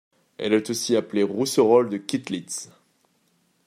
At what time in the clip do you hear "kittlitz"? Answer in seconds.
1.97-2.71